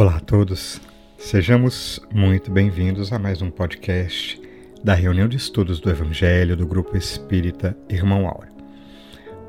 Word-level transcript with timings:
Olá 0.00 0.16
a 0.16 0.20
todos, 0.20 0.80
sejamos 1.18 2.00
muito 2.10 2.50
bem-vindos 2.50 3.12
a 3.12 3.18
mais 3.18 3.42
um 3.42 3.50
podcast 3.50 4.40
da 4.82 4.94
reunião 4.94 5.28
de 5.28 5.36
estudos 5.36 5.78
do 5.78 5.90
Evangelho 5.90 6.56
do 6.56 6.66
Grupo 6.66 6.96
Espírita 6.96 7.76
Irmão 7.86 8.26
Áureo. 8.26 8.50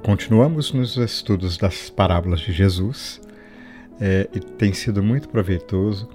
Continuamos 0.03 0.73
nos 0.73 0.97
estudos 0.97 1.57
das 1.57 1.89
parábolas 1.89 2.41
de 2.41 2.51
Jesus 2.51 3.21
é, 3.97 4.27
e 4.35 4.41
tem 4.41 4.73
sido 4.73 5.01
muito 5.01 5.29
proveitoso. 5.29 6.09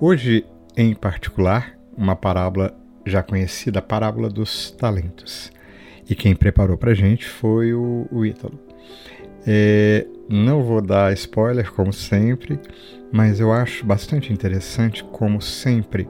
Hoje, 0.00 0.46
em 0.76 0.94
particular, 0.94 1.76
uma 1.96 2.14
parábola 2.14 2.72
já 3.04 3.20
conhecida, 3.20 3.80
a 3.80 3.82
parábola 3.82 4.30
dos 4.30 4.70
talentos. 4.70 5.50
E 6.08 6.14
quem 6.14 6.36
preparou 6.36 6.78
para 6.78 6.92
a 6.92 6.94
gente 6.94 7.26
foi 7.26 7.74
o, 7.74 8.06
o 8.12 8.24
Ítalo. 8.24 8.60
É, 9.44 10.06
não 10.28 10.62
vou 10.62 10.80
dar 10.80 11.12
spoiler, 11.12 11.72
como 11.72 11.92
sempre, 11.92 12.58
mas 13.16 13.40
eu 13.40 13.50
acho 13.50 13.86
bastante 13.86 14.30
interessante, 14.30 15.02
como 15.02 15.40
sempre, 15.40 16.06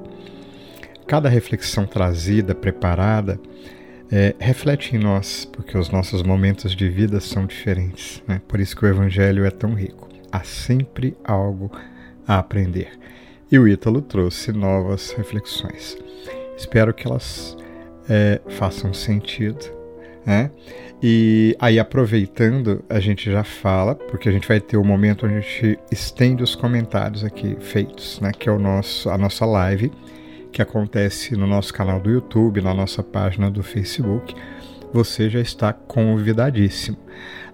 cada 1.07 1.29
reflexão 1.29 1.87
trazida, 1.87 2.53
preparada, 2.53 3.39
é, 4.11 4.35
reflete 4.41 4.97
em 4.97 4.99
nós, 4.99 5.45
porque 5.45 5.79
os 5.79 5.89
nossos 5.89 6.25
momentos 6.25 6.75
de 6.75 6.89
vida 6.89 7.21
são 7.21 7.47
diferentes. 7.47 8.21
Né? 8.27 8.43
Por 8.49 8.59
isso 8.59 8.75
que 8.75 8.85
o 8.85 8.89
Evangelho 8.89 9.45
é 9.45 9.53
tão 9.53 9.73
rico. 9.73 10.09
Há 10.33 10.43
sempre 10.43 11.17
algo 11.23 11.71
a 12.27 12.41
aprender. 12.41 12.99
E 13.53 13.57
o 13.57 13.69
Ítalo 13.69 14.03
trouxe 14.03 14.51
novas 14.51 15.13
reflexões. 15.13 15.97
Espero 16.57 16.93
que 16.93 17.07
elas 17.07 17.57
é, 18.09 18.41
façam 18.49 18.93
sentido. 18.93 19.65
Né? 20.27 20.51
E 21.01 21.57
aí, 21.61 21.79
aproveitando, 21.79 22.85
a 22.91 22.99
gente 22.99 23.31
já 23.31 23.45
fala, 23.45 23.95
porque 23.95 24.29
a 24.29 24.33
gente 24.33 24.49
vai 24.49 24.61
ter 24.61 24.77
o 24.77 24.81
um 24.81 24.85
momento 24.85 25.25
onde 25.25 25.37
a 25.37 25.41
gente 25.41 25.79
estende 25.93 26.43
os 26.43 26.57
comentários 26.57 27.23
aqui 27.23 27.57
feitos, 27.61 28.21
né? 28.21 28.33
que 28.33 28.49
é 28.49 28.53
o 28.53 28.59
nosso, 28.59 29.09
a 29.09 29.17
nossa 29.17 29.47
live 29.47 29.93
que 30.51 30.63
acontece 30.63 31.37
no 31.37 31.47
nosso 31.47 31.73
canal 31.73 32.01
do 32.01 32.11
YouTube, 32.11 32.63
na 32.63 32.73
nossa 32.73 33.03
página 33.03 33.51
do 33.51 33.63
Facebook, 33.63 34.35
você 34.91 35.29
já 35.29 35.39
está 35.39 35.73
convidadíssimo. 35.73 36.97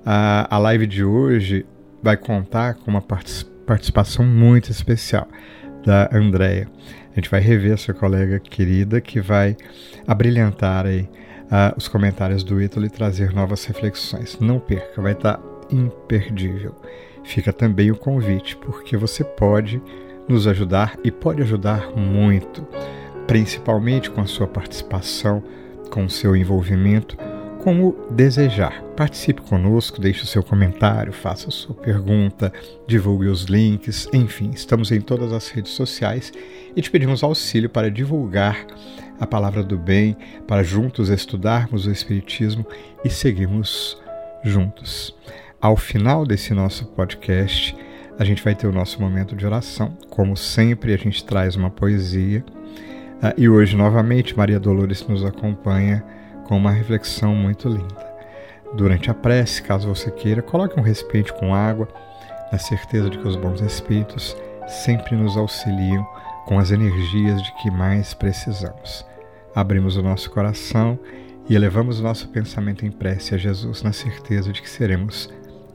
A, 0.07 0.47
a 0.55 0.59
live 0.59 0.87
de 0.87 1.03
hoje 1.03 1.67
vai 2.01 2.17
contar 2.17 2.75
com 2.75 2.91
uma 2.93 3.03
participação 3.03 4.25
muito 4.25 4.71
especial 4.71 5.27
da 5.85 6.09
Andrea. 6.13 6.69
A 7.11 7.15
gente 7.17 7.29
vai 7.29 7.41
rever 7.41 7.73
essa 7.73 7.93
colega 7.93 8.39
querida 8.39 9.01
que 9.01 9.21
vai 9.21 9.57
abrilhantar 10.07 10.87
aí 10.87 11.09
os 11.77 11.89
comentários 11.89 12.43
do 12.43 12.61
Ítalo 12.61 12.87
e 12.87 12.91
trazer 12.91 13.33
novas 13.33 13.65
reflexões. 13.65 14.39
Não 14.41 14.59
perca, 14.59 15.03
vai 15.03 15.13
estar 15.13 15.41
imperdível. 15.71 16.75
Fica 17.25 17.53
também 17.53 17.91
o 17.91 17.97
convite, 17.97 18.57
porque 18.57 18.97
você 18.97 19.23
pode 19.23 19.81
nos 20.29 20.47
ajudar 20.47 20.97
e 21.05 21.11
pode 21.11 21.43
ajudar 21.43 21.91
muito, 21.97 22.67
principalmente 23.27 24.11
com 24.11 24.21
a 24.21 24.27
sua 24.27 24.47
participação, 24.47 25.43
com 25.91 26.05
o 26.05 26.11
seu 26.11 26.35
envolvimento, 26.35 27.17
como 27.63 27.97
desejar. 28.11 28.83
Participe 28.97 29.41
conosco, 29.43 30.01
deixe 30.01 30.25
o 30.25 30.27
seu 30.27 30.43
comentário, 30.43 31.13
faça 31.13 31.49
a 31.49 31.53
sua 31.53 31.75
pergunta, 31.75 32.53
divulgue 32.87 33.27
os 33.27 33.45
links, 33.45 34.09
enfim, 34.13 34.51
estamos 34.53 34.91
em 34.91 35.01
todas 35.01 35.33
as 35.33 35.49
redes 35.49 35.73
sociais 35.73 36.33
e 36.75 36.83
te 36.83 36.91
pedimos 36.91 37.23
auxílio 37.23 37.69
para 37.69 37.91
divulgar 37.91 38.67
a 39.23 39.27
palavra 39.27 39.63
do 39.63 39.79
bem, 39.79 40.17
para 40.49 40.65
juntos 40.65 41.09
estudarmos 41.09 41.87
o 41.87 41.93
Espiritismo 41.93 42.67
e 43.05 43.09
seguirmos 43.09 43.97
juntos. 44.43 45.17
Ao 45.61 45.77
final 45.77 46.27
desse 46.27 46.53
nosso 46.53 46.87
podcast, 46.87 47.77
a 48.19 48.25
gente 48.25 48.43
vai 48.43 48.53
ter 48.53 48.67
o 48.67 48.73
nosso 48.73 49.01
momento 49.01 49.37
de 49.37 49.47
oração. 49.47 49.97
Como 50.11 50.37
sempre, 50.37 50.93
a 50.93 50.97
gente 50.97 51.25
traz 51.25 51.55
uma 51.55 51.71
poesia. 51.71 52.45
Uh, 53.23 53.33
e 53.39 53.49
hoje, 53.49 53.77
novamente, 53.77 54.37
Maria 54.37 54.59
Dolores 54.59 55.07
nos 55.07 55.25
acompanha 55.25 56.05
com 56.49 56.57
uma 56.57 56.73
reflexão 56.73 57.33
muito 57.33 57.69
linda. 57.69 58.05
Durante 58.75 59.09
a 59.09 59.15
prece, 59.15 59.63
caso 59.63 59.87
você 59.87 60.11
queira, 60.11 60.43
coloque 60.43 60.81
um 60.81 60.83
recipiente 60.83 61.33
com 61.35 61.55
água, 61.55 61.87
na 62.51 62.59
certeza 62.59 63.09
de 63.09 63.19
que 63.19 63.29
os 63.29 63.37
bons 63.37 63.61
espíritos 63.61 64.37
sempre 64.67 65.15
nos 65.15 65.37
auxiliam 65.37 66.05
com 66.45 66.59
as 66.59 66.73
energias 66.73 67.41
de 67.41 67.55
que 67.63 67.71
mais 67.71 68.15
precisamos. 68.15 69.12
Abrimos 69.55 69.99
o 69.99 70.03
nosso 70.03 70.31
coração 70.31 70.99
e 71.47 71.55
elevamos 71.55 72.01
o 72.01 72.03
nosso 72.03 72.29
pensamento 72.29 72.87
em 72.87 72.91
prece 72.91 73.35
a 73.35 73.39
Jesus, 73.39 73.83
na 73.83 73.93
certeza 73.93 74.51
de 74.51 74.63
que 74.63 74.71
seremos 74.71 75.29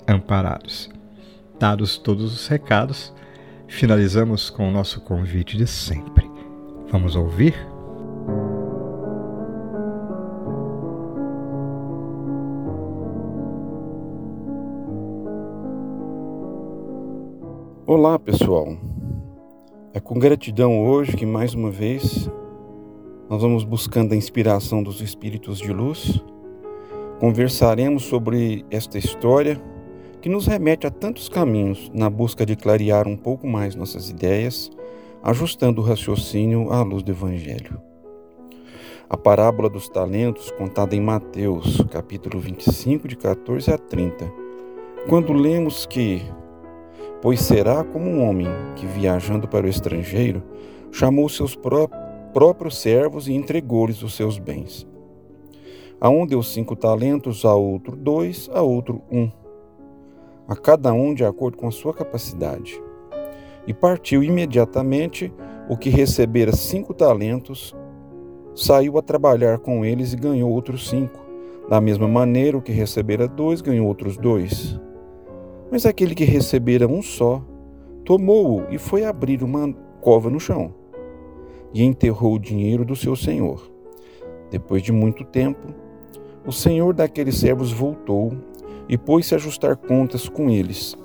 amparados. 0.08 0.90
Dados 1.60 1.98
todos 1.98 2.34
os 2.34 2.48
recados, 2.48 3.14
finalizamos 3.68 4.50
com 4.50 4.68
o 4.68 4.72
nosso 4.72 5.02
convite 5.02 5.56
de 5.56 5.68
sempre. 5.68 6.28
Vamos 6.90 7.16
ouvir? 7.16 7.54
Olá, 17.86 18.18
pessoal. 18.18 18.76
É 19.94 20.00
com 20.00 20.18
gratidão 20.18 20.84
hoje 20.84 21.16
que 21.16 21.26
mais 21.26 21.54
uma 21.54 21.70
vez 21.70 22.28
nós 23.30 23.42
vamos 23.42 23.66
buscando 23.66 24.14
a 24.14 24.16
inspiração 24.16 24.82
dos 24.82 25.02
espíritos 25.02 25.60
de 25.60 25.74
luz. 25.74 26.24
Conversaremos 27.20 28.04
sobre 28.04 28.66
esta 28.72 28.98
história 28.98 29.62
que 30.22 30.30
nos 30.30 30.48
remete 30.48 30.88
a 30.88 30.92
tantos 30.92 31.28
caminhos 31.28 31.92
na 31.94 32.10
busca 32.10 32.46
de 32.46 32.56
clarear 32.56 33.06
um 33.06 33.18
pouco 33.18 33.46
mais 33.46 33.76
nossas 33.76 34.10
ideias, 34.10 34.72
ajustando 35.22 35.82
o 35.82 35.84
raciocínio 35.84 36.72
à 36.72 36.82
luz 36.84 37.04
do 37.04 37.12
Evangelho. 37.12 37.82
A 39.10 39.18
parábola 39.18 39.70
dos 39.70 39.90
talentos, 39.90 40.50
contada 40.52 40.96
em 40.96 41.02
Mateus, 41.02 41.84
capítulo 41.92 42.40
25, 42.40 43.10
de 43.10 43.18
14 43.18 43.74
a 43.74 43.78
30, 43.78 44.32
quando 45.10 45.34
lemos 45.34 45.86
que, 45.86 46.22
pois 47.22 47.42
será 47.42 47.84
como 47.84 48.06
um 48.10 48.24
homem 48.24 48.48
que, 48.78 48.86
viajando 48.86 49.50
para 49.50 49.66
o 49.66 49.70
estrangeiro, 49.70 50.42
chamou 50.92 51.28
seus 51.28 51.56
pró 51.56 51.90
próprios 52.38 52.78
servos 52.78 53.28
e 53.28 53.34
entregou-lhes 53.34 54.04
os 54.04 54.16
seus 54.16 54.38
bens. 54.38 54.88
A 56.00 56.08
um 56.08 56.24
deu 56.24 56.44
cinco 56.44 56.76
talentos, 56.76 57.44
a 57.44 57.56
outro 57.56 57.96
dois, 57.96 58.48
a 58.54 58.62
outro 58.62 59.02
um 59.12 59.28
a 60.48 60.56
cada 60.56 60.94
um 60.94 61.16
de 61.16 61.26
acordo 61.26 61.58
com 61.58 61.68
a 61.68 61.72
sua 61.72 61.96
capacidade. 61.96 62.80
E 63.66 63.74
partiu 63.74 64.22
imediatamente 64.22 65.34
o 65.68 65.76
que 65.76 65.90
recebera 65.90 66.56
cinco 66.56 66.94
talentos, 66.94 67.76
saiu 68.54 69.00
a 69.00 69.02
trabalhar 69.02 69.58
com 69.58 69.84
eles 69.84 70.14
e 70.14 70.16
ganhou 70.16 70.52
outros 70.52 70.88
cinco. 70.88 71.20
Da 71.68 71.82
mesma 71.82 72.08
maneira, 72.08 72.56
o 72.56 72.62
que 72.62 72.72
recebera 72.72 73.28
dois 73.28 73.62
ganhou 73.62 73.88
outros 73.88 74.16
dois. 74.16 74.80
Mas 75.72 75.88
aquele 75.88 76.14
que 76.14 76.24
recebera 76.24 76.88
um 76.88 77.02
só, 77.02 77.44
tomou-o 78.06 78.72
e 78.72 78.78
foi 78.78 79.06
abrir 79.06 79.42
uma 79.42 79.74
cova 80.02 80.30
no 80.30 80.40
chão, 80.40 80.72
e 81.74 81.84
enterrou 81.84 82.36
o 82.36 82.40
dinheiro 82.40 82.86
do 82.86 82.96
seu 82.96 83.16
senhor. 83.16 83.72
Depois 84.50 84.82
de 84.82 84.92
muito 84.92 85.24
tempo, 85.24 85.74
o 86.46 86.52
senhor 86.52 86.94
daqueles 86.94 87.38
servos 87.38 87.72
voltou 87.72 88.34
e 88.88 88.98
pôs-se 88.98 89.34
a 89.34 89.38
ajustar 89.38 89.76
contas 89.76 90.30
com 90.30 90.50
eles. 90.50 90.98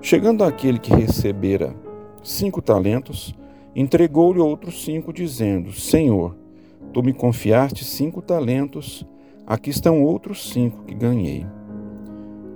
Chegando 0.00 0.42
àquele 0.42 0.78
que 0.78 0.92
recebera 0.92 1.74
cinco 2.22 2.60
talentos, 2.60 3.34
entregou-lhe 3.74 4.40
outros 4.40 4.84
cinco, 4.84 5.12
dizendo: 5.12 5.72
Senhor, 5.72 6.36
tu 6.92 7.02
me 7.02 7.12
confiaste 7.12 7.84
cinco 7.84 8.20
talentos, 8.20 9.06
aqui 9.46 9.70
estão 9.70 10.02
outros 10.02 10.50
cinco 10.50 10.84
que 10.84 10.94
ganhei. 10.94 11.46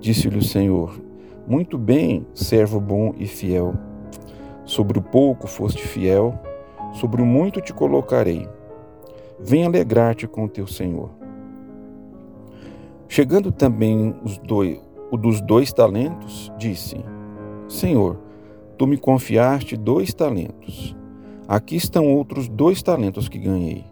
Disse-lhe 0.00 0.38
o 0.38 0.43
Senhor: 0.43 1.00
Muito 1.46 1.78
bem, 1.78 2.26
servo 2.34 2.81
bom 2.81 3.14
e 3.17 3.26
fiel. 3.26 3.75
Sobre 4.64 4.99
o 4.99 5.03
pouco 5.03 5.47
foste 5.47 5.82
fiel, 5.82 6.38
sobre 6.93 7.20
o 7.20 7.26
muito 7.26 7.61
te 7.61 7.73
colocarei. 7.73 8.49
Vem 9.38 9.64
alegrar-te 9.64 10.26
com 10.29 10.44
o 10.44 10.49
teu 10.49 10.67
Senhor. 10.67 11.11
Chegando 13.09 13.50
também 13.50 14.14
dois, 14.44 14.81
o 15.11 15.17
dos 15.17 15.41
dois 15.41 15.73
talentos, 15.73 16.53
disse: 16.56 16.97
Senhor, 17.69 18.19
tu 18.79 18.87
me 18.87 18.97
confiaste 18.97 19.76
dois 19.76 20.14
talentos. 20.14 20.97
Aqui 21.49 21.76
estão 21.76 22.06
outros 22.06 22.49
dois 22.49 22.82
talentos 22.82 23.29
que 23.29 23.38
ganhei. 23.38 23.85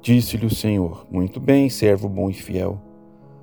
Disse-lhe 0.00 0.46
o 0.46 0.54
Senhor: 0.54 1.06
Muito 1.10 1.40
bem, 1.40 1.68
servo 1.68 2.08
bom 2.08 2.30
e 2.30 2.32
fiel. 2.32 2.80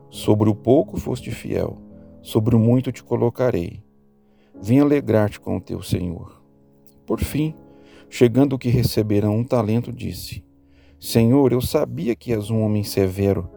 Sobre 0.09 0.49
o 0.49 0.55
pouco 0.55 0.97
foste 0.97 1.29
fiel, 1.29 1.77
sobre 2.21 2.55
o 2.55 2.59
muito 2.59 2.91
te 2.91 3.03
colocarei. 3.03 3.82
Vem 4.65 4.79
alegrar-te 4.79 5.41
com 5.41 5.57
o 5.57 5.59
teu 5.59 5.81
Senhor. 5.81 6.41
Por 7.05 7.19
fim, 7.19 7.53
chegando 8.09 8.53
o 8.53 8.57
que 8.57 8.69
recebera 8.69 9.29
um 9.29 9.43
talento, 9.43 9.91
disse: 9.91 10.41
Senhor, 10.97 11.51
eu 11.51 11.59
sabia 11.59 12.15
que 12.15 12.31
és 12.31 12.49
um 12.49 12.61
homem 12.61 12.81
severo 12.81 13.49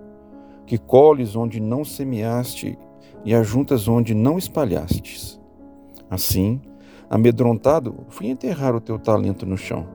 que 0.66 0.76
colhes 0.76 1.36
onde 1.36 1.60
não 1.60 1.84
semeaste 1.84 2.76
e 3.24 3.32
ajuntas 3.32 3.86
onde 3.86 4.16
não 4.16 4.36
espalhastes. 4.36 5.40
Assim, 6.10 6.60
amedrontado, 7.08 8.04
fui 8.08 8.26
enterrar 8.26 8.74
o 8.74 8.80
teu 8.80 8.98
talento 8.98 9.46
no 9.46 9.56
chão. 9.56 9.86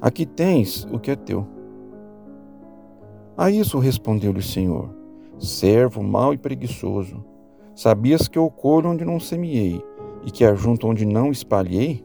Aqui 0.00 0.24
tens 0.24 0.86
o 0.92 1.00
que 1.00 1.10
é 1.10 1.16
teu. 1.16 1.44
A 3.36 3.50
isso 3.50 3.80
respondeu-lhe 3.80 4.38
o 4.38 4.42
Senhor: 4.42 4.88
Servo 5.36 6.00
mau 6.00 6.32
e 6.32 6.38
preguiçoso, 6.38 7.24
sabias 7.74 8.28
que 8.28 8.38
eu 8.38 8.48
colho 8.48 8.90
onde 8.90 9.04
não 9.04 9.18
semeei 9.18 9.82
e 10.26 10.30
que 10.30 10.44
ajunto 10.44 10.88
onde 10.88 11.06
não 11.06 11.30
espalhei? 11.30 12.04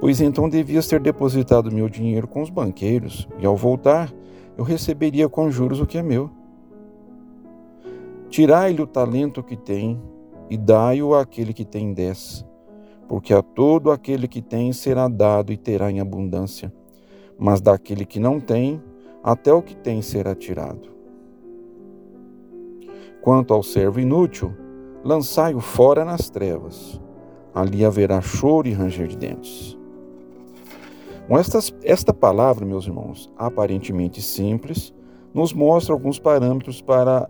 Pois 0.00 0.20
então 0.20 0.48
devias 0.48 0.88
ter 0.88 1.00
depositado 1.00 1.70
meu 1.70 1.88
dinheiro 1.88 2.26
com 2.26 2.42
os 2.42 2.50
banqueiros, 2.50 3.28
e 3.38 3.46
ao 3.46 3.56
voltar 3.56 4.12
eu 4.58 4.64
receberia 4.64 5.28
com 5.28 5.48
juros 5.48 5.80
o 5.80 5.86
que 5.86 5.96
é 5.96 6.02
meu. 6.02 6.28
Tirai-lhe 8.28 8.82
o 8.82 8.86
talento 8.86 9.42
que 9.42 9.56
tem 9.56 10.02
e 10.50 10.56
dai-o 10.56 11.14
àquele 11.14 11.52
que 11.52 11.64
tem 11.64 11.94
dez, 11.94 12.44
porque 13.08 13.32
a 13.32 13.42
todo 13.42 13.92
aquele 13.92 14.26
que 14.26 14.42
tem 14.42 14.72
será 14.72 15.06
dado 15.06 15.52
e 15.52 15.56
terá 15.56 15.90
em 15.90 16.00
abundância, 16.00 16.72
mas 17.38 17.60
daquele 17.60 18.04
que 18.04 18.18
não 18.18 18.40
tem, 18.40 18.82
até 19.22 19.52
o 19.52 19.62
que 19.62 19.76
tem 19.76 20.02
será 20.02 20.34
tirado. 20.34 20.90
Quanto 23.20 23.54
ao 23.54 23.62
servo 23.62 24.00
inútil, 24.00 24.52
lançai-o 25.04 25.60
fora 25.60 26.04
nas 26.04 26.30
trevas, 26.30 27.00
ali 27.54 27.84
haverá 27.84 28.20
choro 28.20 28.68
e 28.68 28.72
ranger 28.72 29.08
de 29.08 29.16
dentes. 29.16 29.76
Com 31.28 31.36
esta 31.38 32.12
palavra, 32.12 32.66
meus 32.66 32.86
irmãos, 32.86 33.32
aparentemente 33.36 34.20
simples, 34.20 34.92
nos 35.32 35.52
mostra 35.52 35.94
alguns 35.94 36.18
parâmetros 36.18 36.82
para 36.82 37.28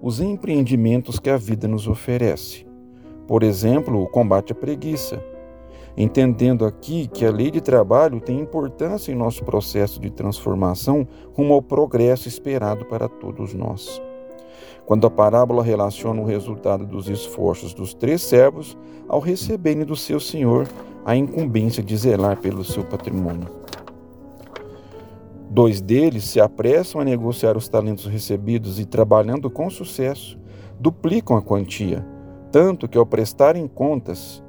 os 0.00 0.20
empreendimentos 0.20 1.18
que 1.18 1.30
a 1.30 1.36
vida 1.36 1.66
nos 1.66 1.88
oferece. 1.88 2.66
Por 3.26 3.42
exemplo, 3.42 4.00
o 4.02 4.08
combate 4.08 4.52
à 4.52 4.54
preguiça. 4.54 5.22
Entendendo 5.96 6.64
aqui 6.64 7.08
que 7.08 7.24
a 7.24 7.30
lei 7.30 7.50
de 7.50 7.60
trabalho 7.60 8.20
tem 8.20 8.38
importância 8.38 9.10
em 9.10 9.16
nosso 9.16 9.44
processo 9.44 10.00
de 10.00 10.10
transformação 10.10 11.06
rumo 11.32 11.54
ao 11.54 11.62
progresso 11.62 12.28
esperado 12.28 12.84
para 12.86 13.08
todos 13.08 13.52
nós. 13.52 14.00
Quando 14.90 15.06
a 15.06 15.10
parábola 15.10 15.62
relaciona 15.62 16.20
o 16.20 16.24
resultado 16.24 16.84
dos 16.84 17.08
esforços 17.08 17.72
dos 17.72 17.94
três 17.94 18.22
servos 18.22 18.76
ao 19.08 19.20
receberem 19.20 19.84
do 19.84 19.94
seu 19.94 20.18
senhor 20.18 20.66
a 21.04 21.14
incumbência 21.14 21.80
de 21.80 21.96
zelar 21.96 22.40
pelo 22.40 22.64
seu 22.64 22.82
patrimônio. 22.82 23.46
Dois 25.48 25.80
deles 25.80 26.24
se 26.24 26.40
apressam 26.40 27.00
a 27.00 27.04
negociar 27.04 27.56
os 27.56 27.68
talentos 27.68 28.06
recebidos 28.06 28.80
e, 28.80 28.84
trabalhando 28.84 29.48
com 29.48 29.70
sucesso, 29.70 30.36
duplicam 30.80 31.36
a 31.36 31.42
quantia, 31.42 32.04
tanto 32.50 32.88
que, 32.88 32.98
ao 32.98 33.06
prestarem 33.06 33.68
contas, 33.68 34.42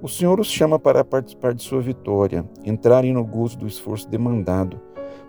o 0.00 0.08
Senhor 0.08 0.40
os 0.40 0.46
chama 0.46 0.78
para 0.78 1.04
participar 1.04 1.52
de 1.52 1.62
sua 1.62 1.82
vitória, 1.82 2.48
entrarem 2.64 3.12
no 3.12 3.26
gozo 3.26 3.58
do 3.58 3.66
esforço 3.66 4.08
demandado, 4.08 4.80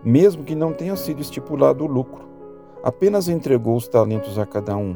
mesmo 0.01 0.45
que 0.45 0.55
não 0.55 0.71
tenha 0.71 0.95
sido 0.95 1.21
estipulado 1.21 1.83
o 1.83 1.87
lucro. 1.87 2.31
Apenas 2.83 3.29
entregou 3.29 3.77
os 3.77 3.87
talentos 3.87 4.37
a 4.37 4.45
cada 4.45 4.75
um, 4.75 4.93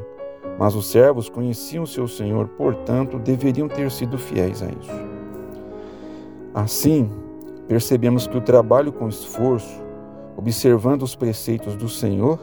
mas 0.60 0.76
os 0.76 0.88
servos 0.88 1.30
conheciam 1.30 1.86
seu 1.86 2.06
Senhor, 2.06 2.50
portanto, 2.50 3.18
deveriam 3.18 3.70
ter 3.70 3.90
sido 3.90 4.18
fiéis 4.18 4.62
a 4.62 4.66
isso. 4.66 5.08
Assim, 6.54 7.10
percebemos 7.66 8.28
que 8.28 8.36
o 8.36 8.42
trabalho 8.42 8.92
com 8.92 9.08
esforço, 9.08 9.82
observando 10.36 11.04
os 11.04 11.16
preceitos 11.16 11.78
do 11.78 11.88
Senhor, 11.88 12.38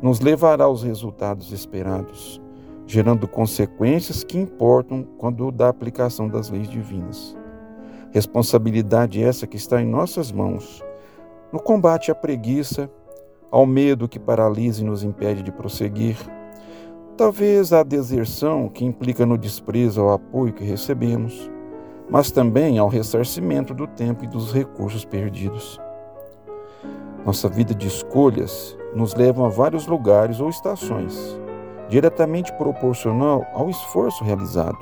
nos 0.00 0.20
levará 0.20 0.64
aos 0.64 0.82
resultados 0.82 1.52
esperados, 1.52 2.40
gerando 2.86 3.28
consequências 3.28 4.24
que 4.24 4.38
importam 4.38 5.06
quando 5.18 5.52
da 5.52 5.68
aplicação 5.68 6.28
das 6.28 6.48
leis 6.48 6.68
divinas. 6.68 7.36
Responsabilidade 8.10 9.22
essa 9.22 9.46
que 9.46 9.56
está 9.56 9.82
em 9.82 9.86
nossas 9.86 10.32
mãos, 10.32 10.82
no 11.52 11.60
combate 11.60 12.10
à 12.10 12.14
preguiça, 12.14 12.90
ao 13.52 13.64
medo 13.64 14.08
que 14.08 14.18
paralisa 14.18 14.82
e 14.82 14.84
nos 14.84 15.04
impede 15.04 15.44
de 15.44 15.52
prosseguir, 15.52 16.16
talvez 17.16 17.72
à 17.72 17.84
deserção 17.84 18.68
que 18.68 18.84
implica 18.84 19.24
no 19.24 19.38
desprezo 19.38 20.00
ao 20.00 20.10
apoio 20.10 20.52
que 20.52 20.64
recebemos 20.64 21.52
mas 22.12 22.30
também 22.30 22.78
ao 22.78 22.88
ressarcimento 22.88 23.72
do 23.72 23.86
tempo 23.86 24.22
e 24.22 24.28
dos 24.28 24.52
recursos 24.52 25.02
perdidos. 25.02 25.80
Nossa 27.24 27.48
vida 27.48 27.74
de 27.74 27.86
escolhas 27.86 28.76
nos 28.94 29.14
leva 29.14 29.46
a 29.46 29.48
vários 29.48 29.86
lugares 29.86 30.38
ou 30.38 30.50
estações, 30.50 31.40
diretamente 31.88 32.52
proporcional 32.54 33.46
ao 33.54 33.70
esforço 33.70 34.22
realizado, 34.24 34.76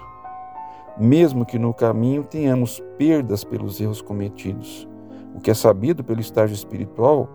mesmo 0.98 1.46
que 1.46 1.56
no 1.56 1.72
caminho 1.72 2.24
tenhamos 2.24 2.82
perdas 2.98 3.44
pelos 3.44 3.80
erros 3.80 4.02
cometidos, 4.02 4.88
o 5.32 5.40
que 5.40 5.52
é 5.52 5.54
sabido 5.54 6.02
pelo 6.02 6.20
estágio 6.20 6.54
espiritual 6.54 7.28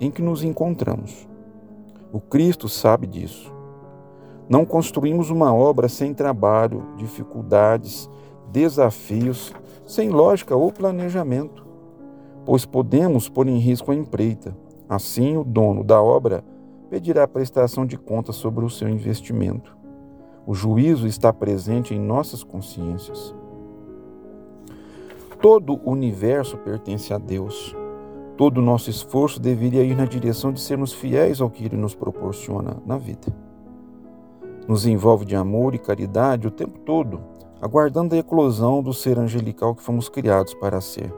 em 0.00 0.10
que 0.10 0.22
nos 0.22 0.42
encontramos. 0.42 1.28
O 2.12 2.20
Cristo 2.20 2.68
sabe 2.68 3.06
disso. 3.06 3.52
Não 4.48 4.64
construímos 4.64 5.30
uma 5.30 5.52
obra 5.52 5.88
sem 5.88 6.14
trabalho, 6.14 6.86
dificuldades 6.96 8.08
desafios 8.50 9.52
sem 9.84 10.10
lógica 10.10 10.56
ou 10.56 10.72
planejamento, 10.72 11.66
pois 12.44 12.64
podemos 12.64 13.28
pôr 13.28 13.46
em 13.48 13.58
risco 13.58 13.90
a 13.90 13.94
empreita. 13.94 14.56
Assim, 14.88 15.36
o 15.36 15.44
dono 15.44 15.84
da 15.84 16.00
obra 16.00 16.42
pedirá 16.90 17.28
prestação 17.28 17.84
de 17.84 17.98
contas 17.98 18.36
sobre 18.36 18.64
o 18.64 18.70
seu 18.70 18.88
investimento. 18.88 19.76
O 20.46 20.54
juízo 20.54 21.06
está 21.06 21.32
presente 21.32 21.94
em 21.94 22.00
nossas 22.00 22.42
consciências. 22.42 23.34
Todo 25.42 25.78
o 25.84 25.90
universo 25.90 26.56
pertence 26.56 27.12
a 27.12 27.18
Deus. 27.18 27.76
Todo 28.38 28.58
o 28.58 28.62
nosso 28.62 28.88
esforço 28.88 29.38
deveria 29.38 29.82
ir 29.82 29.94
na 29.94 30.06
direção 30.06 30.50
de 30.50 30.60
sermos 30.60 30.94
fiéis 30.94 31.42
ao 31.42 31.50
que 31.50 31.62
Ele 31.62 31.76
nos 31.76 31.94
proporciona 31.94 32.78
na 32.86 32.96
vida. 32.96 33.26
Nos 34.66 34.86
envolve 34.86 35.26
de 35.26 35.36
amor 35.36 35.74
e 35.74 35.78
caridade 35.78 36.46
o 36.46 36.50
tempo 36.50 36.78
todo 36.78 37.20
aguardando 37.60 38.14
a 38.14 38.18
eclosão 38.18 38.82
do 38.82 38.92
ser 38.92 39.18
angelical 39.18 39.74
que 39.74 39.82
fomos 39.82 40.08
criados 40.08 40.54
para 40.54 40.80
ser. 40.80 41.12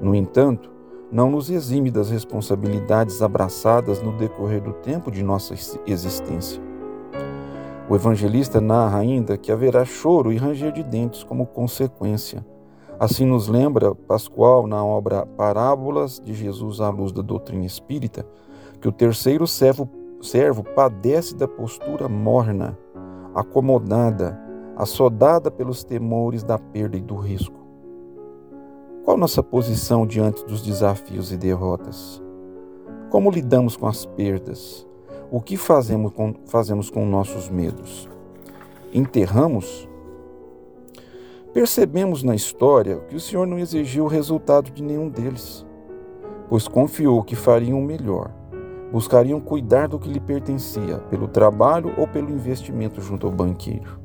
No 0.00 0.14
entanto, 0.14 0.70
não 1.12 1.30
nos 1.30 1.50
exime 1.50 1.90
das 1.90 2.10
responsabilidades 2.10 3.22
abraçadas 3.22 4.02
no 4.02 4.12
decorrer 4.12 4.62
do 4.62 4.72
tempo 4.72 5.10
de 5.10 5.22
nossa 5.22 5.54
existência. 5.86 6.62
O 7.88 7.94
evangelista 7.94 8.60
narra 8.60 8.98
ainda 8.98 9.36
que 9.36 9.52
haverá 9.52 9.84
choro 9.84 10.32
e 10.32 10.36
ranger 10.36 10.72
de 10.72 10.82
dentes 10.82 11.22
como 11.22 11.46
consequência. 11.46 12.44
Assim 13.04 13.26
nos 13.26 13.48
lembra 13.48 13.94
Pascoal 13.94 14.66
na 14.66 14.82
obra 14.82 15.26
Parábolas 15.26 16.18
de 16.24 16.32
Jesus 16.32 16.80
à 16.80 16.88
luz 16.88 17.12
da 17.12 17.20
doutrina 17.20 17.66
espírita, 17.66 18.26
que 18.80 18.88
o 18.88 18.92
terceiro 18.92 19.46
servo, 19.46 19.86
servo 20.22 20.64
padece 20.64 21.36
da 21.36 21.46
postura 21.46 22.08
morna, 22.08 22.78
acomodada, 23.34 24.40
assodada 24.74 25.50
pelos 25.50 25.84
temores 25.84 26.42
da 26.42 26.58
perda 26.58 26.96
e 26.96 27.02
do 27.02 27.16
risco. 27.16 27.54
Qual 29.04 29.18
nossa 29.18 29.42
posição 29.42 30.06
diante 30.06 30.42
dos 30.46 30.62
desafios 30.62 31.30
e 31.30 31.36
derrotas? 31.36 32.22
Como 33.10 33.30
lidamos 33.30 33.76
com 33.76 33.86
as 33.86 34.06
perdas? 34.06 34.86
O 35.30 35.42
que 35.42 35.58
fazemos 35.58 36.10
com, 36.10 36.34
fazemos 36.46 36.88
com 36.88 37.04
nossos 37.04 37.50
medos? 37.50 38.08
Enterramos? 38.94 39.86
Percebemos 41.54 42.24
na 42.24 42.34
história 42.34 42.96
que 43.08 43.14
o 43.14 43.20
Senhor 43.20 43.46
não 43.46 43.60
exigiu 43.60 44.06
o 44.06 44.08
resultado 44.08 44.72
de 44.72 44.82
nenhum 44.82 45.08
deles, 45.08 45.64
pois 46.48 46.66
confiou 46.66 47.22
que 47.22 47.36
fariam 47.36 47.78
o 47.78 47.84
melhor, 47.84 48.34
buscariam 48.90 49.40
cuidar 49.40 49.86
do 49.86 49.96
que 49.96 50.10
lhe 50.10 50.18
pertencia, 50.18 50.98
pelo 51.08 51.28
trabalho 51.28 51.94
ou 51.96 52.08
pelo 52.08 52.28
investimento 52.28 53.00
junto 53.00 53.28
ao 53.28 53.32
banqueiro. 53.32 54.00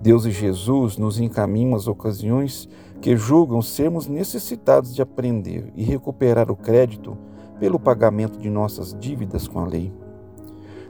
Deus 0.00 0.24
e 0.24 0.30
Jesus 0.30 0.96
nos 0.96 1.18
encaminham 1.18 1.74
às 1.74 1.88
ocasiões 1.88 2.68
que 3.00 3.16
julgam 3.16 3.60
sermos 3.60 4.06
necessitados 4.06 4.94
de 4.94 5.02
aprender 5.02 5.72
e 5.74 5.82
recuperar 5.82 6.48
o 6.48 6.54
crédito 6.54 7.18
pelo 7.58 7.80
pagamento 7.80 8.38
de 8.38 8.48
nossas 8.48 8.96
dívidas 8.96 9.48
com 9.48 9.58
a 9.58 9.66
lei. 9.66 9.92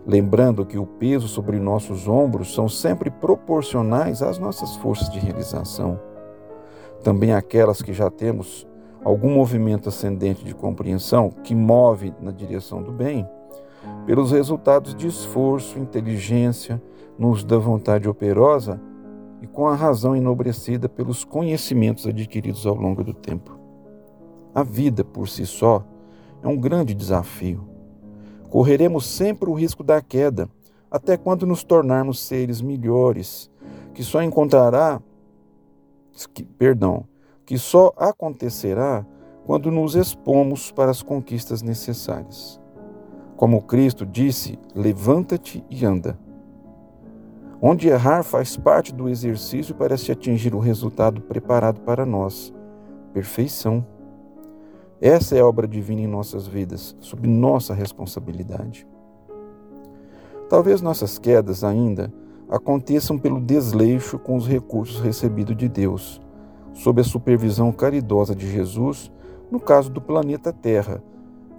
Lembrando 0.07 0.65
que 0.65 0.79
o 0.79 0.87
peso 0.87 1.29
sobre 1.29 1.59
nossos 1.59 2.09
ombros 2.09 2.55
são 2.55 2.69
sempre 2.69 3.11
proporcionais 3.11 4.23
às 4.23 4.39
nossas 4.39 4.77
forças 4.77 5.11
de 5.11 5.19
realização. 5.19 6.01
Também 7.03 7.33
aquelas 7.33 7.83
que 7.83 7.93
já 7.93 8.11
temos 8.11 8.67
algum 9.05 9.35
movimento 9.35 9.89
ascendente 9.89 10.45
de 10.45 10.55
compreensão 10.55 11.31
que 11.31 11.55
move 11.55 12.15
na 12.21 12.31
direção 12.31 12.83
do 12.83 12.93
bem, 12.93 13.29
pelos 14.07 14.33
resultados 14.33 14.95
de 14.95 15.07
esforço, 15.07 15.79
inteligência, 15.79 16.83
nos 17.19 17.45
da 17.45 17.59
vontade 17.59 18.09
operosa, 18.09 18.81
e 19.43 19.47
com 19.47 19.67
a 19.67 19.75
razão 19.75 20.15
enobrecida 20.15 20.89
pelos 20.89 21.25
conhecimentos 21.25 22.07
adquiridos 22.07 22.67
ao 22.67 22.75
longo 22.75 23.03
do 23.03 23.15
tempo. 23.15 23.59
A 24.55 24.63
vida, 24.63 25.03
por 25.03 25.29
si 25.29 25.47
só, 25.47 25.83
é 26.43 26.49
um 26.49 26.59
grande 26.59 26.95
desafio. 26.95 27.67
Correremos 28.51 29.07
sempre 29.07 29.49
o 29.49 29.55
risco 29.55 29.83
da 29.85 30.03
queda, 30.03 30.49
até 30.91 31.17
quando 31.17 31.47
nos 31.47 31.63
tornarmos 31.63 32.21
seres 32.21 32.61
melhores, 32.61 33.51
que 33.95 34.03
só 34.03 34.23
encontrará, 34.23 35.01
que, 36.35 36.43
perdão, 36.43 37.05
que 37.47 37.57
só 37.57 37.93
acontecerá 37.97 39.07
quando 39.47 39.71
nos 39.71 39.95
expomos 39.95 40.71
para 40.71 40.91
as 40.91 41.03
conquistas 41.03 41.63
necessárias. 41.63 42.61
Como 43.37 43.63
Cristo 43.63 44.05
disse: 44.05 44.59
levanta-te 44.75 45.65
e 45.71 45.85
anda. 45.85 46.19
Onde 47.63 47.89
errar 47.89 48.23
faz 48.23 48.57
parte 48.57 48.93
do 48.93 49.09
exercício 49.09 49.75
para 49.75 49.97
se 49.97 50.11
atingir 50.11 50.55
o 50.55 50.59
resultado 50.59 51.21
preparado 51.21 51.81
para 51.81 52.05
nós 52.05 52.53
perfeição. 53.13 53.85
Essa 55.01 55.37
é 55.37 55.41
a 55.41 55.47
obra 55.47 55.67
divina 55.67 56.03
em 56.03 56.07
nossas 56.07 56.47
vidas, 56.47 56.95
sob 57.01 57.27
nossa 57.27 57.73
responsabilidade. 57.73 58.87
Talvez 60.49 60.83
nossas 60.83 61.19
quedas 61.19 61.65
ainda 61.65 62.13
aconteçam 62.49 63.19
pelo 63.19 63.41
desleixo 63.41 64.19
com 64.19 64.37
os 64.37 64.47
recursos 64.47 65.01
recebidos 65.01 65.57
de 65.57 65.69
Deus, 65.69 66.21
sob 66.75 67.01
a 67.01 67.05
supervisão 67.05 67.73
caridosa 67.73 68.35
de 68.35 68.51
Jesus, 68.51 69.11
no 69.51 69.59
caso 69.59 69.91
do 69.91 70.01
planeta 70.01 70.53
Terra, 70.53 71.03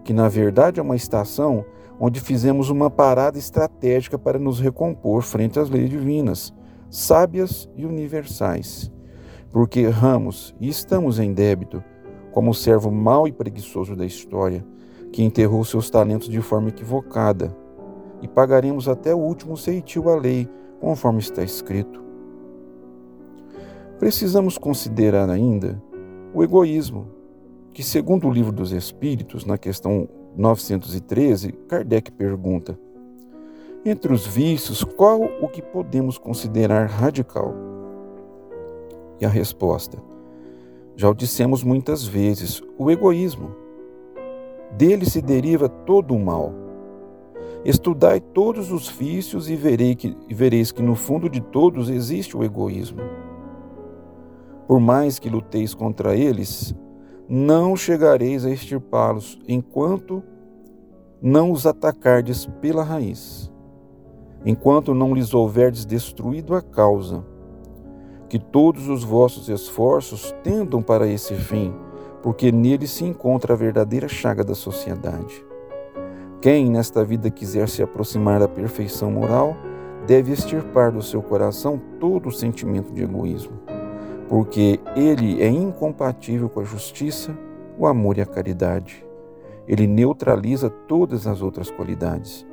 que 0.04 0.14
na 0.14 0.30
verdade 0.30 0.80
é 0.80 0.84
uma 0.84 0.96
estação 0.96 1.66
onde 2.00 2.20
fizemos 2.20 2.70
uma 2.70 2.90
parada 2.90 3.40
estratégica 3.40 4.20
para 4.20 4.38
nos 4.38 4.60
recompor 4.60 5.22
frente 5.24 5.60
às 5.60 5.70
leis 5.70 5.90
divinas, 5.90 6.54
sábias 6.90 7.68
e 7.76 7.86
universais 7.86 8.92
porque 9.52 9.82
erramos 9.82 10.56
e 10.60 10.70
estamos 10.70 11.20
em 11.20 11.34
débito, 11.34 11.84
como 12.32 12.52
o 12.52 12.56
servo 12.56 12.92
mau 12.92 13.28
e 13.28 13.32
preguiçoso 13.32 13.96
da 13.96 14.06
história, 14.06 14.66
que 15.12 15.24
enterrou 15.24 15.64
seus 15.64 15.90
talentos 15.90 16.30
de 16.30 16.42
forma 16.42 16.70
equivocada, 16.70 17.56
e 18.22 18.28
pagaremos 18.28 18.88
até 18.88 19.14
o 19.14 19.20
último 19.20 19.58
ceitil 19.58 20.10
à 20.10 20.16
lei, 20.16 20.48
conforme 20.80 21.20
está 21.20 21.44
escrito. 21.44 22.02
Precisamos 24.00 24.58
considerar 24.58 25.30
ainda 25.30 25.82
o 26.34 26.44
egoísmo, 26.44 27.08
que, 27.74 27.84
segundo 27.84 28.28
o 28.28 28.32
Livro 28.32 28.52
dos 28.52 28.72
Espíritos, 28.72 29.46
na 29.46 29.58
questão 29.58 30.08
913, 30.36 31.52
Kardec 31.68 32.12
pergunta: 32.12 32.80
Entre 33.86 34.12
os 34.12 34.26
vícios, 34.26 34.84
qual 34.84 35.22
o 35.42 35.48
que 35.48 35.62
podemos 35.62 36.18
considerar 36.18 36.88
radical? 36.88 37.54
E 39.20 39.26
a 39.26 39.30
resposta: 39.30 40.02
Já 41.02 41.10
o 41.10 41.16
dissemos 41.16 41.64
muitas 41.64 42.06
vezes, 42.06 42.62
o 42.78 42.92
egoísmo. 42.92 43.56
Dele 44.78 45.04
se 45.04 45.20
deriva 45.20 45.68
todo 45.68 46.14
o 46.14 46.20
mal. 46.20 46.54
Estudai 47.66 48.20
todos 48.20 48.72
os 48.72 48.88
vícios 48.88 49.50
e, 49.50 49.56
verei 49.56 49.96
que, 49.96 50.16
vereis 50.30 50.72
que 50.72 50.84
no 50.84 50.94
fundo 50.94 51.28
de 51.28 51.42
todos 51.42 51.90
existe 51.90 52.38
o 52.38 52.44
egoísmo. 52.44 53.02
Por 54.68 54.80
mais 54.80 55.18
que 55.18 55.28
luteis 55.28 55.74
contra 55.74 56.16
eles, 56.16 56.76
não 57.28 57.76
chegareis 57.76 58.46
a 58.46 58.52
extirpá-los 58.52 59.40
enquanto 59.48 60.22
não 61.20 61.52
os 61.52 61.66
atacardes 61.66 62.46
pela 62.62 62.84
raiz, 62.84 63.52
enquanto 64.46 64.94
não 64.94 65.16
lhes 65.16 65.34
houverdes 65.34 65.84
destruído 65.84 66.54
a 66.54 66.62
causa 66.62 67.26
que 68.32 68.40
todos 68.40 68.88
os 68.88 69.04
vossos 69.04 69.50
esforços 69.50 70.34
tendam 70.42 70.82
para 70.82 71.06
esse 71.06 71.36
fim, 71.36 71.76
porque 72.24 72.50
nele 72.50 72.88
se 72.88 73.04
encontra 73.04 73.54
a 73.54 73.58
verdadeira 73.58 74.08
chaga 74.08 74.42
da 74.42 74.56
sociedade. 74.56 75.46
Quem 76.42 76.72
nesta 76.72 77.04
vida 77.04 77.30
quiser 77.30 77.68
se 77.68 77.84
aproximar 77.84 78.40
da 78.40 78.48
perfeição 78.48 79.12
moral, 79.12 79.54
deve 80.08 80.32
extirpar 80.32 80.94
do 80.94 81.02
seu 81.02 81.22
coração 81.22 81.78
todo 82.00 82.30
o 82.30 82.32
sentimento 82.32 82.94
de 82.94 83.04
egoísmo, 83.04 83.60
porque 84.30 84.80
ele 84.96 85.44
é 85.44 85.50
incompatível 85.50 86.48
com 86.48 86.62
a 86.62 86.64
justiça, 86.64 87.38
o 87.78 87.86
amor 87.86 88.18
e 88.18 88.22
a 88.22 88.26
caridade. 88.26 89.06
Ele 89.68 89.86
neutraliza 89.86 90.70
todas 90.70 91.28
as 91.28 91.42
outras 91.42 91.70
qualidades. 91.70 92.48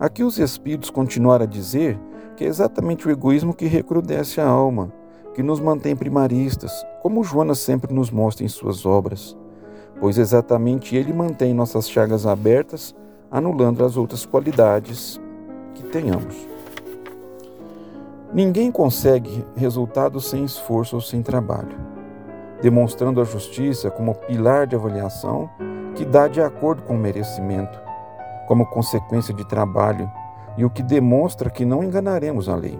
Aqui 0.00 0.24
os 0.24 0.36
Espíritos 0.36 0.90
continuaram 0.90 1.44
a 1.44 1.48
dizer 1.48 1.96
que 2.42 2.46
é 2.46 2.48
exatamente 2.48 3.06
o 3.06 3.10
egoísmo 3.12 3.54
que 3.54 3.66
recrudesce 3.66 4.40
a 4.40 4.48
alma, 4.48 4.92
que 5.32 5.44
nos 5.44 5.60
mantém 5.60 5.94
primaristas, 5.94 6.72
como 7.00 7.22
Joana 7.22 7.54
sempre 7.54 7.94
nos 7.94 8.10
mostra 8.10 8.44
em 8.44 8.48
suas 8.48 8.84
obras, 8.84 9.36
pois 10.00 10.18
exatamente 10.18 10.96
ele 10.96 11.12
mantém 11.12 11.54
nossas 11.54 11.88
chagas 11.88 12.26
abertas, 12.26 12.96
anulando 13.30 13.84
as 13.84 13.96
outras 13.96 14.26
qualidades 14.26 15.20
que 15.72 15.84
tenhamos. 15.84 16.48
Ninguém 18.34 18.72
consegue 18.72 19.44
resultados 19.54 20.28
sem 20.28 20.42
esforço 20.42 20.96
ou 20.96 21.00
sem 21.00 21.22
trabalho, 21.22 21.78
demonstrando 22.60 23.20
a 23.20 23.24
justiça 23.24 23.88
como 23.88 24.16
pilar 24.16 24.66
de 24.66 24.74
avaliação 24.74 25.48
que 25.94 26.04
dá 26.04 26.26
de 26.26 26.40
acordo 26.40 26.82
com 26.82 26.96
o 26.96 26.98
merecimento, 26.98 27.80
como 28.48 28.66
consequência 28.66 29.32
de 29.32 29.46
trabalho 29.46 30.10
e 30.56 30.64
o 30.64 30.70
que 30.70 30.82
demonstra 30.82 31.50
que 31.50 31.64
não 31.64 31.82
enganaremos 31.82 32.48
a 32.48 32.56
lei. 32.56 32.78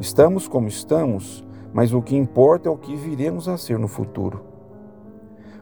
Estamos 0.00 0.46
como 0.46 0.68
estamos, 0.68 1.44
mas 1.72 1.92
o 1.92 2.02
que 2.02 2.16
importa 2.16 2.68
é 2.68 2.72
o 2.72 2.76
que 2.76 2.94
viremos 2.94 3.48
a 3.48 3.56
ser 3.56 3.78
no 3.78 3.88
futuro. 3.88 4.44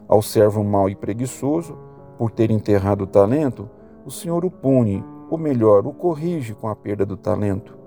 Ao 0.07 0.21
servo 0.21 0.63
mau 0.63 0.89
e 0.89 0.95
preguiçoso, 0.95 1.77
por 2.17 2.31
ter 2.31 2.51
enterrado 2.51 3.03
o 3.03 3.07
talento, 3.07 3.69
o 4.05 4.11
Senhor 4.11 4.45
o 4.45 4.51
pune, 4.51 5.03
ou 5.29 5.37
melhor, 5.37 5.87
o 5.87 5.93
corrige 5.93 6.53
com 6.53 6.67
a 6.67 6.75
perda 6.75 7.05
do 7.05 7.17
talento, 7.17 7.77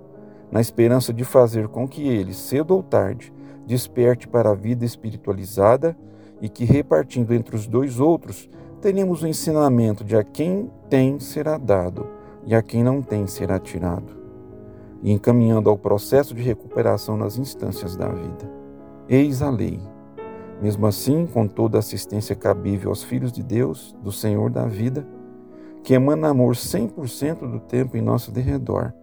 na 0.51 0.61
esperança 0.61 1.13
de 1.13 1.25
fazer 1.25 1.69
com 1.69 1.87
que 1.87 2.09
ele, 2.09 2.35
cedo 2.35 2.75
ou 2.75 2.83
tarde, 2.83 3.33
desperte 3.67 4.27
para 4.27 4.51
a 4.51 4.55
vida 4.55 4.85
espiritualizada 4.85 5.97
e 6.41 6.49
que, 6.49 6.65
repartindo 6.65 7.35
entre 7.35 7.55
os 7.55 7.67
dois 7.67 8.01
outros, 8.01 8.49
tenhamos 8.81 9.23
o 9.23 9.27
ensinamento 9.27 10.03
de 10.03 10.17
a 10.17 10.25
quem 10.25 10.71
tem 10.89 11.21
será 11.21 11.59
dado 11.59 12.18
e 12.49 12.55
a 12.55 12.63
quem 12.63 12.83
não 12.83 13.03
tem 13.03 13.27
será 13.27 13.59
tirado, 13.59 14.17
e 15.03 15.13
encaminhando 15.13 15.69
ao 15.69 15.77
processo 15.77 16.35
de 16.35 16.41
recuperação 16.41 17.15
nas 17.15 17.37
instâncias 17.37 17.95
da 17.95 18.09
vida. 18.09 18.51
Eis 19.07 19.43
a 19.43 19.51
lei. 19.51 19.79
Mesmo 20.63 20.87
assim, 20.87 21.27
com 21.27 21.47
toda 21.47 21.77
a 21.77 21.81
assistência 21.81 22.35
cabível 22.35 22.89
aos 22.89 23.03
filhos 23.03 23.31
de 23.31 23.43
Deus, 23.43 23.95
do 24.03 24.11
Senhor 24.11 24.51
da 24.51 24.65
vida, 24.65 25.07
que 25.85 25.93
emana 25.93 26.31
amor 26.31 26.55
100% 26.55 27.41
do 27.41 27.61
tempo 27.61 27.99
em 27.99 28.01
nosso 28.01 28.33
derredor, 28.33 28.95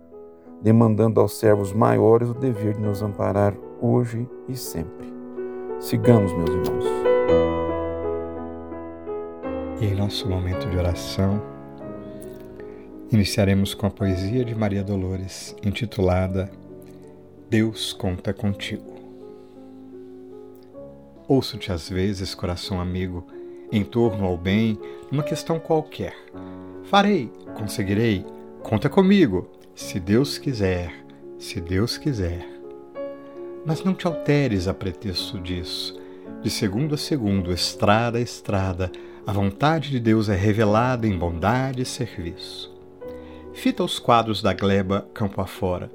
demandando 0.59 1.21
aos 1.21 1.37
servos 1.37 1.71
maiores 1.71 2.29
o 2.29 2.33
dever 2.33 2.73
de 2.73 2.81
nos 2.81 3.03
amparar 3.03 3.55
hoje 3.79 4.27
e 4.49 4.55
sempre. 4.55 5.13
Sigamos, 5.79 6.33
meus 6.33 6.49
irmãos. 6.49 6.85
E 9.79 9.85
em 9.85 9.95
nosso 9.95 10.27
momento 10.27 10.67
de 10.67 10.77
oração, 10.77 11.54
Iniciaremos 13.15 13.73
com 13.73 13.87
a 13.87 13.89
poesia 13.89 14.43
de 14.43 14.53
Maria 14.53 14.83
Dolores, 14.83 15.55
intitulada 15.63 16.51
Deus 17.49 17.93
conta 17.93 18.33
contigo. 18.33 18.93
Ouço-te 21.25 21.71
às 21.71 21.87
vezes, 21.87 22.35
coração 22.35 22.77
amigo, 22.77 23.25
em 23.71 23.85
torno 23.85 24.25
ao 24.25 24.37
bem, 24.37 24.77
numa 25.09 25.23
questão 25.23 25.61
qualquer. 25.61 26.13
Farei, 26.83 27.31
conseguirei, 27.57 28.25
conta 28.61 28.89
comigo, 28.89 29.49
se 29.73 29.97
Deus 29.97 30.37
quiser, 30.37 30.93
se 31.39 31.61
Deus 31.61 31.97
quiser. 31.97 32.45
Mas 33.65 33.81
não 33.81 33.93
te 33.93 34.05
alteres 34.05 34.67
a 34.67 34.73
pretexto 34.73 35.39
disso. 35.39 35.97
De 36.41 36.49
segundo 36.49 36.95
a 36.95 36.97
segundo, 36.97 37.53
estrada 37.53 38.17
a 38.17 38.21
estrada, 38.21 38.91
a 39.25 39.31
vontade 39.31 39.89
de 39.89 40.01
Deus 40.01 40.27
é 40.27 40.35
revelada 40.35 41.07
em 41.07 41.17
bondade 41.17 41.81
e 41.81 41.85
serviço. 41.85 42.74
Fita 43.55 43.83
os 43.83 43.97
quadros 43.97 44.41
da 44.41 44.53
gleba 44.53 45.07
campo 45.13 45.41
afora. 45.41 45.89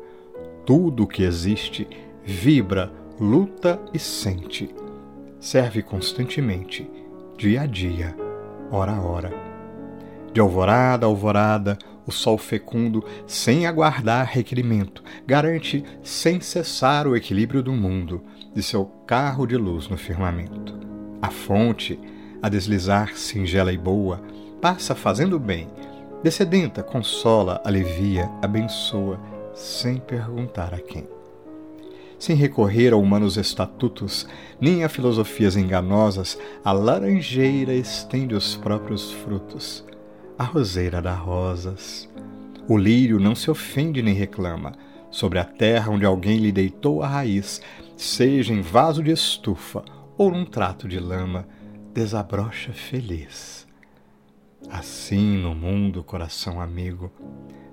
Tudo 0.64 1.04
o 1.04 1.06
que 1.06 1.22
existe 1.22 1.86
vibra, 2.24 2.90
luta 3.20 3.78
e 3.92 3.98
sente. 3.98 4.74
Serve 5.38 5.82
constantemente, 5.82 6.90
dia 7.36 7.62
a 7.62 7.66
dia, 7.66 8.16
hora 8.72 8.92
a 8.92 9.00
hora. 9.02 9.30
De 10.32 10.40
alvorada 10.40 11.04
a 11.04 11.08
alvorada, 11.08 11.78
o 12.06 12.10
sol 12.10 12.38
fecundo, 12.38 13.04
sem 13.26 13.66
aguardar 13.66 14.26
requerimento, 14.26 15.04
garante 15.26 15.84
sem 16.02 16.40
cessar 16.40 17.06
o 17.06 17.14
equilíbrio 17.14 17.62
do 17.62 17.72
mundo, 17.72 18.22
de 18.54 18.62
seu 18.62 18.86
carro 19.06 19.46
de 19.46 19.56
luz 19.56 19.86
no 19.86 19.98
firmamento. 19.98 20.78
A 21.20 21.30
fonte, 21.30 22.00
a 22.42 22.48
deslizar 22.48 23.16
singela 23.16 23.70
e 23.70 23.76
boa, 23.76 24.22
passa 24.62 24.94
fazendo 24.94 25.38
bem, 25.38 25.68
Descedenta, 26.22 26.82
consola, 26.82 27.62
alivia, 27.64 28.30
abençoa, 28.42 29.18
sem 29.54 29.96
perguntar 29.96 30.74
a 30.74 30.78
quem. 30.78 31.08
Sem 32.18 32.36
recorrer 32.36 32.92
a 32.92 32.96
humanos 32.96 33.38
estatutos, 33.38 34.28
nem 34.60 34.84
a 34.84 34.88
filosofias 34.90 35.56
enganosas, 35.56 36.38
a 36.62 36.72
laranjeira 36.72 37.72
estende 37.72 38.34
os 38.34 38.54
próprios 38.54 39.10
frutos, 39.10 39.82
a 40.38 40.44
roseira 40.44 41.00
dá 41.00 41.14
rosas. 41.14 42.06
O 42.68 42.76
lírio 42.76 43.18
não 43.18 43.34
se 43.34 43.50
ofende 43.50 44.02
nem 44.02 44.12
reclama, 44.12 44.72
sobre 45.10 45.38
a 45.38 45.44
terra 45.44 45.90
onde 45.90 46.04
alguém 46.04 46.36
lhe 46.36 46.52
deitou 46.52 47.02
a 47.02 47.08
raiz, 47.08 47.62
seja 47.96 48.52
em 48.52 48.60
vaso 48.60 49.02
de 49.02 49.10
estufa 49.10 49.82
ou 50.18 50.30
num 50.30 50.44
trato 50.44 50.86
de 50.86 51.00
lama, 51.00 51.48
desabrocha 51.94 52.74
feliz. 52.74 53.69
Assim 54.68 55.38
no 55.38 55.54
mundo, 55.54 56.04
coração 56.04 56.60
amigo, 56.60 57.10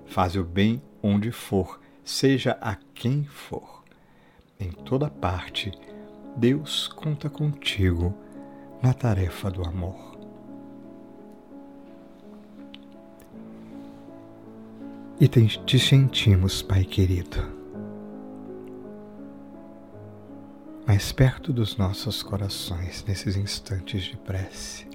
faz 0.06 0.36
o 0.36 0.42
bem 0.42 0.82
onde 1.02 1.30
for, 1.30 1.80
seja 2.02 2.56
a 2.60 2.76
quem 2.94 3.24
for. 3.24 3.84
Em 4.58 4.70
toda 4.70 5.08
parte, 5.08 5.70
Deus 6.36 6.88
conta 6.88 7.28
contigo 7.28 8.14
na 8.82 8.94
tarefa 8.94 9.50
do 9.50 9.62
amor. 9.62 10.18
E 15.20 15.26
te 15.26 15.78
sentimos, 15.80 16.62
Pai 16.62 16.84
querido, 16.84 17.58
mais 20.86 21.12
perto 21.12 21.52
dos 21.52 21.76
nossos 21.76 22.22
corações 22.22 23.04
nesses 23.04 23.36
instantes 23.36 24.04
de 24.04 24.16
prece. 24.16 24.87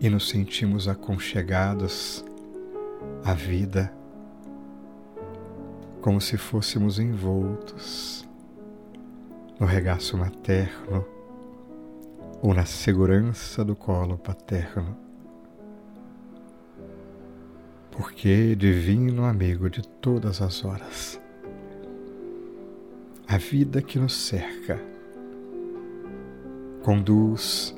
E 0.00 0.08
nos 0.08 0.28
sentimos 0.28 0.86
aconchegados 0.86 2.24
à 3.24 3.34
vida, 3.34 3.92
como 6.00 6.20
se 6.20 6.36
fôssemos 6.36 6.98
envoltos 6.98 8.28
no 9.58 9.66
regaço 9.66 10.16
materno 10.16 11.04
ou 12.40 12.54
na 12.54 12.64
segurança 12.64 13.64
do 13.64 13.74
colo 13.74 14.16
paterno. 14.16 14.96
Porque 17.90 18.54
divino 18.54 19.24
amigo 19.24 19.68
de 19.68 19.82
todas 19.82 20.40
as 20.40 20.64
horas, 20.64 21.20
a 23.26 23.36
vida 23.36 23.82
que 23.82 23.98
nos 23.98 24.14
cerca 24.14 24.80
conduz 26.84 27.77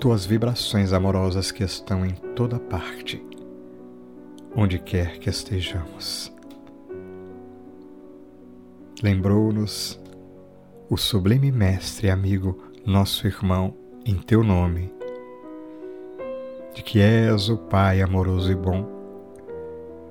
tuas 0.00 0.26
vibrações 0.26 0.92
amorosas 0.92 1.50
que 1.50 1.64
estão 1.64 2.04
em 2.04 2.12
toda 2.34 2.58
parte, 2.58 3.24
onde 4.54 4.78
quer 4.78 5.18
que 5.18 5.30
estejamos. 5.30 6.32
Lembrou-nos 9.02 10.00
o 10.88 10.96
sublime 10.96 11.50
Mestre 11.50 12.10
amigo, 12.10 12.62
nosso 12.84 13.26
irmão, 13.26 13.74
em 14.04 14.16
teu 14.16 14.42
nome, 14.42 14.92
de 16.74 16.82
que 16.82 17.00
és 17.00 17.48
o 17.48 17.56
Pai 17.56 18.00
amoroso 18.02 18.52
e 18.52 18.54
bom 18.54 18.94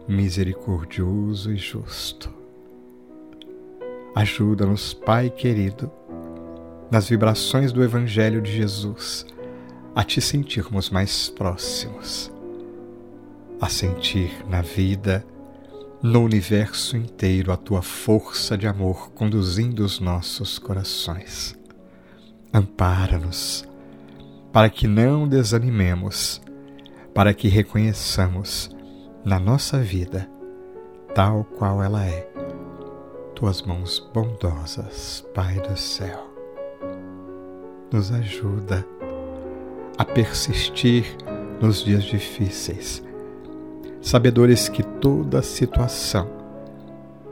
misericordioso 0.07 1.51
e 1.51 1.57
justo. 1.57 2.31
Ajuda-nos, 4.15 4.93
Pai 4.93 5.29
querido, 5.29 5.91
nas 6.91 7.09
vibrações 7.09 7.71
do 7.71 7.83
Evangelho 7.83 8.41
de 8.41 8.51
Jesus, 8.51 9.25
a 9.95 10.03
te 10.03 10.19
sentirmos 10.19 10.89
mais 10.89 11.29
próximos, 11.29 12.29
a 13.61 13.69
sentir 13.69 14.45
na 14.45 14.61
vida, 14.61 15.25
no 16.03 16.21
universo 16.21 16.97
inteiro, 16.97 17.49
a 17.49 17.55
tua 17.55 17.81
força 17.81 18.57
de 18.57 18.67
amor 18.67 19.11
conduzindo 19.11 19.85
os 19.85 20.01
nossos 20.01 20.59
corações. 20.59 21.57
Ampara-nos, 22.53 23.65
para 24.51 24.69
que 24.69 24.85
não 24.85 25.25
desanimemos, 25.25 26.41
para 27.13 27.33
que 27.33 27.47
reconheçamos 27.47 28.69
na 29.23 29.39
nossa 29.39 29.79
vida, 29.79 30.29
tal 31.13 31.45
qual 31.45 31.81
ela 31.81 32.05
é. 32.05 32.29
Tuas 33.33 33.61
mãos 33.61 34.05
bondosas, 34.13 35.25
Pai 35.33 35.55
do 35.61 35.77
céu, 35.77 36.29
nos 37.91 38.11
ajuda 38.11 38.85
a 39.97 40.03
persistir 40.05 41.05
nos 41.61 41.83
dias 41.83 42.03
difíceis, 42.03 43.03
sabedores 44.01 44.67
que 44.69 44.83
toda 44.83 45.41
situação 45.41 46.29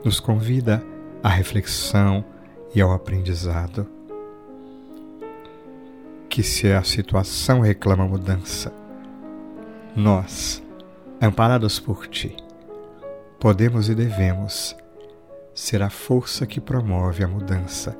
nos 0.04 0.20
convida 0.20 0.82
à 1.22 1.28
reflexão 1.28 2.24
e 2.74 2.80
ao 2.80 2.92
aprendizado. 2.92 3.86
Que 6.28 6.42
se 6.42 6.72
a 6.72 6.82
situação 6.82 7.60
reclama 7.60 8.06
mudança, 8.06 8.72
nós 9.94 10.62
amparados 11.20 11.78
por 11.78 12.06
ti, 12.06 12.36
podemos 13.38 13.88
e 13.88 13.94
devemos 13.94 14.76
ser 15.54 15.82
a 15.82 15.90
força 15.90 16.44
que 16.46 16.60
promove 16.60 17.22
a 17.22 17.28
mudança, 17.28 17.96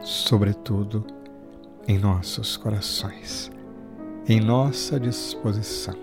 sobretudo 0.00 1.04
em 1.88 1.98
nossos 1.98 2.56
corações, 2.56 3.50
em 4.28 4.40
nossa 4.40 4.98
disposição. 4.98 5.94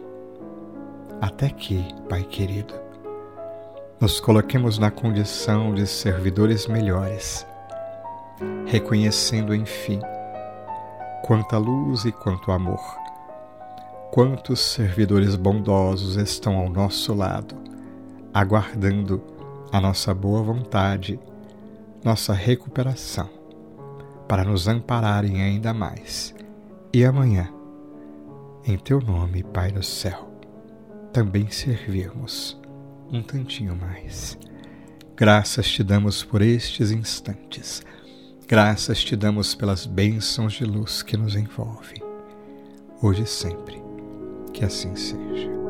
Até 1.19 1.49
que, 1.49 1.83
Pai 2.09 2.23
querido, 2.23 2.73
nos 3.99 4.19
coloquemos 4.19 4.77
na 4.77 4.89
condição 4.89 5.73
de 5.73 5.85
servidores 5.85 6.67
melhores, 6.67 7.45
reconhecendo, 8.65 9.53
enfim, 9.53 9.99
quanta 11.23 11.57
luz 11.57 12.05
e 12.05 12.11
quanto 12.11 12.51
amor 12.51 13.01
Quantos 14.11 14.59
servidores 14.59 15.37
bondosos 15.37 16.17
estão 16.17 16.57
ao 16.57 16.69
nosso 16.69 17.13
lado, 17.13 17.55
aguardando 18.33 19.23
a 19.71 19.79
nossa 19.79 20.13
boa 20.13 20.43
vontade, 20.43 21.17
nossa 22.03 22.33
recuperação, 22.33 23.29
para 24.27 24.43
nos 24.43 24.67
ampararem 24.67 25.41
ainda 25.41 25.73
mais. 25.73 26.35
E 26.93 27.05
amanhã, 27.05 27.49
em 28.65 28.77
Teu 28.77 29.01
nome, 29.01 29.43
Pai 29.43 29.71
do 29.71 29.83
céu, 29.83 30.29
também 31.11 31.49
servirmos 31.49 32.59
um 33.11 33.21
tantinho 33.21 33.75
mais. 33.75 34.37
Graças 35.15 35.67
te 35.67 35.83
damos 35.83 36.23
por 36.23 36.41
estes 36.41 36.91
instantes. 36.91 37.83
Graças 38.47 39.03
te 39.03 39.15
damos 39.15 39.55
pelas 39.55 39.85
bênçãos 39.85 40.53
de 40.53 40.65
luz 40.65 41.01
que 41.01 41.17
nos 41.17 41.35
envolvem, 41.35 42.03
hoje 43.01 43.23
e 43.23 43.27
sempre 43.27 43.81
que 44.53 44.65
assim 44.65 44.95
seja. 44.95 45.60